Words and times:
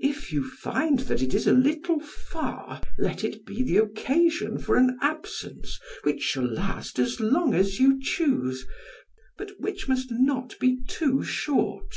If 0.00 0.32
you 0.32 0.42
find 0.42 0.98
that 0.98 1.22
it 1.22 1.32
is 1.34 1.46
a 1.46 1.52
little 1.52 2.00
far, 2.00 2.80
let 2.98 3.22
it 3.22 3.46
be 3.46 3.62
the 3.62 3.76
occasion 3.76 4.56
of 4.56 4.68
an 4.70 4.98
absence 5.00 5.78
which 6.02 6.20
shall 6.20 6.42
last 6.42 6.98
as 6.98 7.20
long 7.20 7.54
as 7.54 7.78
you 7.78 8.02
choose, 8.02 8.66
but 9.36 9.52
which 9.60 9.86
must 9.86 10.10
not 10.10 10.58
be 10.58 10.82
too 10.88 11.22
short. 11.22 11.94